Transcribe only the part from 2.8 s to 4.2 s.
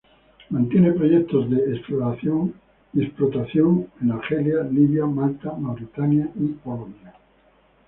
y explotación en